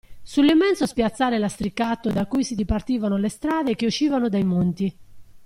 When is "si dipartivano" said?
2.43-3.17